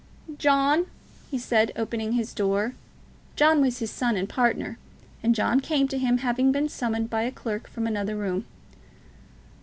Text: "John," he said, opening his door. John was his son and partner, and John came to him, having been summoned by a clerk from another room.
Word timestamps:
"John," 0.39 0.87
he 1.29 1.37
said, 1.37 1.71
opening 1.75 2.13
his 2.13 2.33
door. 2.33 2.73
John 3.35 3.61
was 3.61 3.77
his 3.77 3.91
son 3.91 4.17
and 4.17 4.27
partner, 4.27 4.79
and 5.21 5.35
John 5.35 5.59
came 5.59 5.87
to 5.89 5.99
him, 5.99 6.17
having 6.17 6.51
been 6.51 6.69
summoned 6.69 7.11
by 7.11 7.21
a 7.21 7.31
clerk 7.31 7.69
from 7.69 7.85
another 7.85 8.15
room. 8.15 8.47